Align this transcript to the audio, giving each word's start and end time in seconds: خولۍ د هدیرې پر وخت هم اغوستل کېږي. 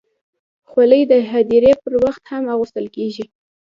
خولۍ 0.69 1.01
د 1.11 1.13
هدیرې 1.31 1.73
پر 1.81 1.93
وخت 2.03 2.23
هم 2.31 2.43
اغوستل 2.53 2.85
کېږي. 2.95 3.25